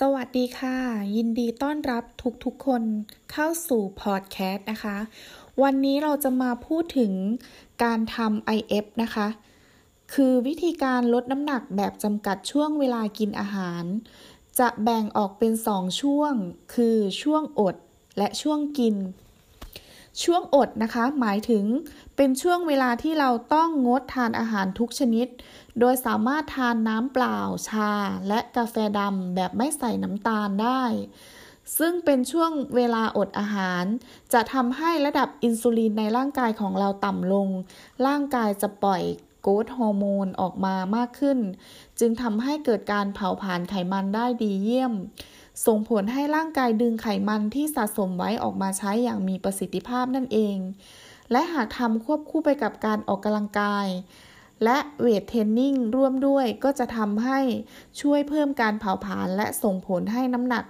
[0.00, 0.76] สวัสดีค่ะ
[1.16, 2.04] ยินดีต้อนรับ
[2.44, 2.82] ทุกๆคน
[3.32, 4.96] เข้าสู่พอดแคสต์นะคะ
[5.62, 7.12] วันนี้เราจะมาพูดถึง
[7.84, 9.28] การทำ IF นะคะ
[10.14, 13.84] คือวิธีการลดน้ำหนักแบบจำกัดช่วงเวลากินอาหาร
[14.58, 16.32] จะแบ่งออกเป็น 2 ช่วง
[16.74, 17.76] คือช่วงอด
[18.18, 18.94] และช่วงกิน
[20.22, 21.64] ช่วงอดนะคะ หมายถึง
[22.16, 25.26] เป็นช่วงเวลาที่เราต้องงดทานอาหารทุกชนิด
[25.80, 27.38] โดยสามารถทานน้ำเปล่า
[27.68, 27.92] ชา
[28.28, 30.82] และกาแฟดำแบบไม่ใส่น้ำตาลได้
[31.78, 33.84] ซึ่งเป็นช่วงเวลาอดอาหาร
[34.32, 37.48] จะทำให้ระดับอินซูลินในร่างกายของเราต่ำลง
[38.06, 39.02] ร่างกายจะปล่อย
[39.42, 41.38] โกรทฮอร์โมนออกมามากขึ้น
[42.00, 44.92] จึงทำให้เกิดการเผาผลาญไขมันได้ดีเยี่ยม
[45.66, 50.56] ส่งผลให้ร่างกายดึงไขมันที่สะสมไว้ออกมาใช้อย่างมีประสิทธิภาพนั่นเอง
[51.32, 53.86] และหากทำควบคู่ไปกับการออกกำลังกาย
[54.64, 57.38] และเวทเทรนนิ่งร่วมด้วยก็จะทำให้
[58.00, 60.64] ช่วยเพิ่มการเผาผลาญและส่งผลให้น้ำหนัก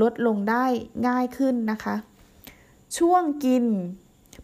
[0.00, 0.64] ลดลงได้
[1.08, 1.96] ง่ายขึ้นนะคะ
[2.98, 3.64] ช่วงกิน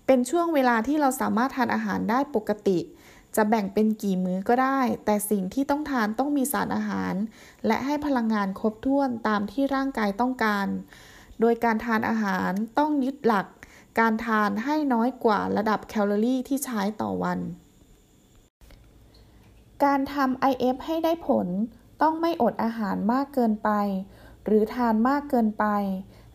[0.07, 2.79] เป็นช่วงเวลาที่เราสามารถทานอาหารได้ปกติ
[3.37, 7.15] จะแบ่งเป็นกี่มื้อก็ได้ แต่สิ่งที่ต้องทานต้องมีสารอาหาร
[7.67, 10.67] และให้พลังงานครบถ้วนตามที่ร่างกายต้องการ
[11.41, 13.47] โดยการทานอาหารต้องยึดหลัก
[13.99, 17.39] การทานให้น้อยกว่าระดับแคลอรี่ที่ใช้ต่อวัน
[19.85, 21.47] การทำ IF ให้ได้ผล
[22.03, 23.71] ต้องไม่อดอาหารมากเกินไป
[24.45, 25.67] หรือทานมากเกินไป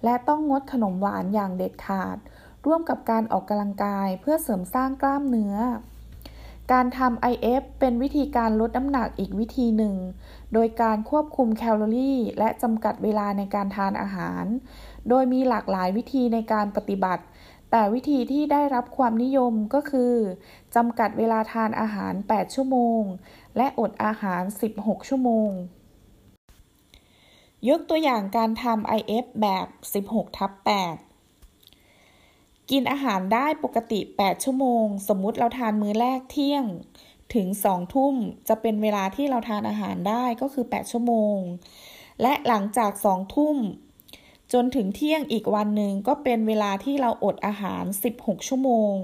[0.03, 2.17] และต้องงดขนมหวานอย่างเด็ดขาด
[2.65, 5.55] ร่วมกับการออกกำลังกายเพื่อเสริมสร้างกล้ามเนื้อ
[6.71, 9.95] การทำ IF เป็นวิธีการลดน้ำหนักอีกวิธีหนึ่ง
[10.53, 14.45] โดยการควบคุมแคลอรี่ และจำกัดเวลาในการทานอาหาร
[15.09, 17.23] โดยมีหลากหลายวิธีในการปฏิบัติ
[17.71, 20.13] แต่วิธีที่ได้รับความนิยมก็คือ
[20.75, 23.01] จำกัดเวลาทานอาหาร 8 ชั่วโมง
[23.57, 24.43] และอดอาหาร
[24.75, 25.49] 16 ชั่วโมง
[27.69, 29.67] ยกตัวอย่างการทำ IF แบบ
[30.05, 31.08] 16ทับ8
[32.71, 36.65] กินอาหารได้ปกติ 8 ชั่วโมง สมมุติเราทานมื้อแรกเที่ยง
[37.35, 38.15] ถึง 2 ทุ่ม
[38.47, 41.37] จะเป็นเวลาที่เราทานอาหารได้ก็คือ 8 ชั่วโมง
[42.21, 43.57] และหลังจาก 2 ทุ่ม
[44.53, 47.83] จนถึงเที่ยงอีกวันหนึ่งก็เป็นเวลาที่เราอดอาหาร
[48.15, 48.95] 16 ชั่วโมง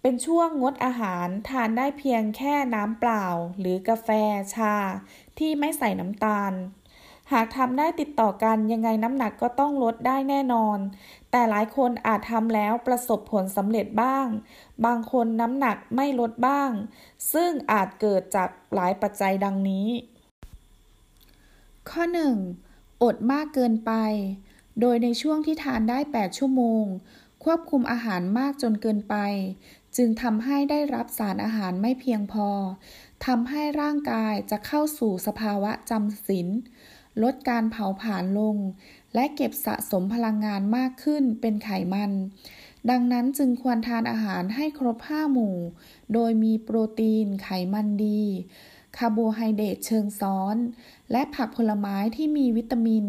[0.00, 3.26] เป็นช่วงงดอาหารทานได้เพียงแค่น้ำเปล่า
[3.58, 4.08] หรือกาแฟ
[4.54, 4.74] ชา
[5.38, 6.52] ที่ไม่ใส่น้ำตาล
[7.32, 10.78] หากทำได้ติดต่อกันยังไงน้ำหนักก็ต้องลดได้แน่นอน
[11.30, 14.26] แต่หลายคนอาจทำแล้วประสบผลสำเร็จบ้าง
[14.84, 16.70] บางคนน้ำหนักไม่ลดบ้าง
[17.32, 19.88] ซึ่งอาจเกิดจากหลายปัจจัยดังนี้
[21.90, 22.02] ข้อ
[22.52, 23.02] 1.
[23.02, 23.92] อดมากเกินไป
[24.80, 26.84] โดยในช่วงที่ทานได้ 8 ชั่วโมง
[27.44, 29.16] ควบคุมอาหารมากจนเกินไป
[29.96, 32.48] จึงทำให้ได้รับสารอาหารไม่เพียงพอ
[33.26, 36.48] ทำให้ร่างกายจะเข้าสู่สภาวะจำศีล
[37.22, 38.56] ลดการเผาผลาญลง
[39.14, 42.10] และเก็บสะสมพลังงานมากขึ้นเป็นไขมัน
[42.90, 45.56] ดังนั้นจึงควรทานอาหารให้ครบห้าหมู่
[46.12, 48.22] โดยมีโปรตีนไขมันดี
[48.96, 50.56] คาร์โบไฮเดรตเชิงซ้อน
[51.12, 53.06] และผักผลไม้ที่มีวิตามิน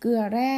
[0.00, 0.56] เกลือแร่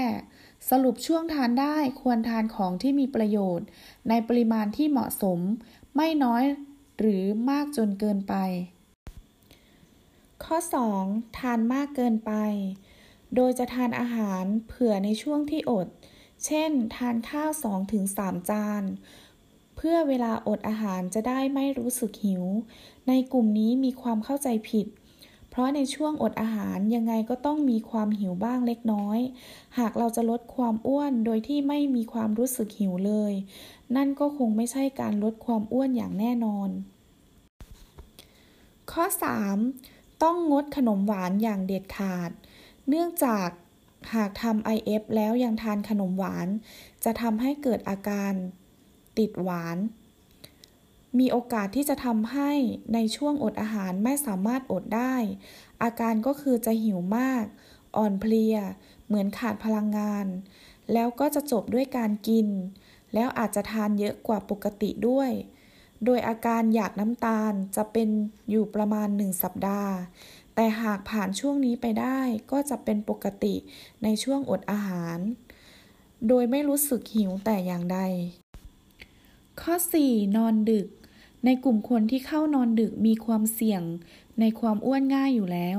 [0.71, 3.67] สรุปช่วงทานได้ควรทานของที่มีประโยชน์
[4.09, 5.39] ในปริมาณที่เหมาะสม
[5.97, 6.43] ไม่น้อย
[6.99, 8.35] หรือมากจนเกินไป
[10.45, 10.59] ข้อ
[10.99, 11.39] 2.
[11.39, 12.33] ทานมากเกินไป
[13.35, 15.89] โดยจะทานอาหารเผื่อในช่วงที่อด
[16.45, 17.51] เช่น ทานข้าว
[18.01, 18.83] 2-3 จาน
[19.77, 22.45] เพื่อเวลาอดอาหารจะได้ไม่รู้สึกหิว
[23.09, 24.87] ในกลุ่มนี้มีความเข้าใจผิด
[25.51, 29.19] เพราะในช่วงอดอาหารยังไงก็ต้องมีความหิวบ้างเล็กน้อย
[29.79, 33.33] หากเราจะลดความอ้วนโดยที่ไม่มีความรู้สึกหิวเลย
[33.97, 36.69] นั่นก็คงไม่ใช่การลดความอ้วนอย่างแน่นอน
[38.93, 39.05] ข้อ
[39.63, 42.31] 3 ต้องงดขนมหวานอย่างเด็ดขาด
[42.89, 43.49] เนื่องจาก
[44.15, 46.49] หากทำ IF แล้วยังทานขนมหวาน
[47.05, 48.33] จะทำให้เกิดอาการ
[49.19, 49.77] ติดหวาน
[51.19, 52.51] มีโอกาสที่จะทำให้
[52.95, 55.17] ในช่วงอดอาหารไม่สามารถอดได้
[55.83, 57.45] อาการก็คือจะหิวมาก
[57.97, 58.57] อ่อนเพลีย
[59.07, 60.27] เหมือนขาดพลังงาน
[60.93, 62.49] แล้วก็จะจบด้วยการกิน
[63.15, 65.31] แล้วอาจจะทานเยอะกว่าปกติด้วย
[66.05, 68.09] โดยอาการอยากน้ำตาลจะเป็น
[68.51, 69.93] อยู่ประมาณหนึ่งสัปดาห์
[70.55, 72.19] แต่หากผ่านช่วงนี้ไปได้
[72.51, 73.55] ก็จะเป็นปกติ
[74.03, 75.19] ในช่วงอดอาหาร
[76.29, 77.99] โดยไม่รู้สึกหิวแต่อย่างใด
[79.61, 79.75] ข้อ
[80.07, 80.89] 4 นอนดึก
[81.45, 83.83] ในกลุ่มคนที่เข้านอนดึกมีความเสี่ยง
[84.41, 85.79] ในความอ้วนง่ายอยู่แล้ว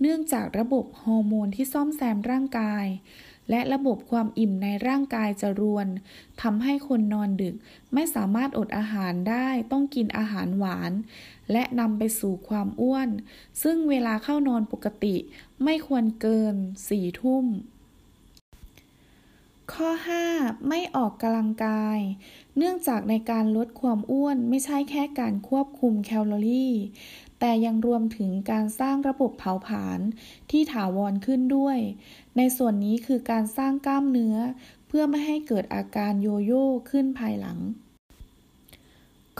[0.00, 2.86] เนื่องจากระบบฮอร์โมนที่ซ่อมแซมร่างกาย
[3.50, 5.86] และระบบความอิ่มในร่างกายจะรวน
[6.42, 7.54] ทำให้คนนอนดึก
[7.94, 10.92] ไม่สามารถอดอาหารได้ต้องกินอาหารหวาน
[11.52, 13.08] และนำไปสู่ความอ้วน
[13.62, 15.16] ซึ่งเวลาเข้านอนปกติ
[15.64, 16.54] ไม่ควรเกิน
[16.88, 17.46] สี่ทุ่ม
[19.72, 19.90] ข้อ
[20.28, 20.68] 5.
[20.68, 21.98] ไม่ออกกำลังกาย
[22.56, 26.74] เนื่องจากในการลดความอ้วนไม่ใช่แค่การควบคุมแคลอรี่
[27.40, 30.00] แต่ยังรวมถึงการสร้างระบบเผาผลาญ
[30.50, 31.78] ที่ถาวรขึ้นด้วย
[32.36, 34.36] ในส่วนนี้คือการสร้างกล้ามเนื้อ
[34.86, 37.58] เพื่อไม่ให้เกิดอาการโยโย่ขึ้นภายหลัง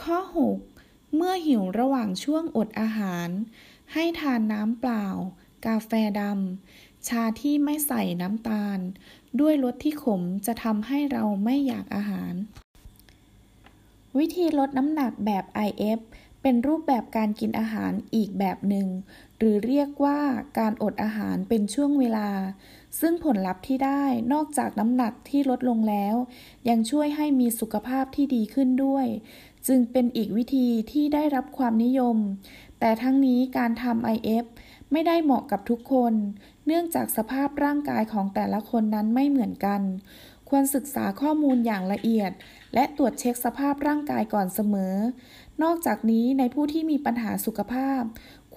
[0.01, 0.19] ข้อ
[0.69, 1.15] 6.
[1.15, 3.29] เมื่อหิวระหว่างช่วงอดอาหาร
[3.93, 5.07] ให้ทานน้ำเปล่า
[5.67, 8.79] กาแฟดำ ชาที่ไม่ใส่น้ำตาล
[9.41, 12.35] ด้วยรสที่ขมจะทำให้เราไม่อยากอาหาร
[14.19, 16.01] วิธีลดน้ำหนักแบบ IF
[16.47, 18.89] เป็นรูปแบบการกินอาหารอีกแบบหนึ่ง
[19.39, 20.21] หรือเรียกว่า
[20.59, 22.29] การอดอาหารเป็นช่วงเวลา
[23.01, 26.15] ซึ่งผลลัพธ์ที่ได้นอกจากน้ำหนักที่ลดลงแล้ว
[26.69, 29.07] ยังช่วยให้มีสุขภาพที่ดีขึ้นด้วย
[29.67, 32.17] จึงเป็นอีกวิธีที่ได้รับความนิยม
[32.81, 34.45] แต่ทั้งนี้การทำ IF
[34.93, 36.15] ไม่ได้เหมาะกับทุกคน
[36.67, 39.81] เนื่องจากสภาพร่างกายของแต่ละคนนั้นไม่เหมือนกัน
[40.57, 42.33] ควรศึกษาข้อมูลอย่างละเอียด
[42.75, 44.95] และตรวจเช็คสภาพร่างกายก่อนเสมอ
[45.63, 48.03] นอกจากนี้ในผู้ที่มีปัญหาสุขภาพ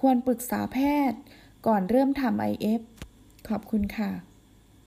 [0.00, 0.78] ควรปรึกษาแพ
[1.10, 1.18] ทย์
[1.66, 2.80] ก่อนเริ่มทำ IF
[3.48, 4.27] ขอบคุณค่ะ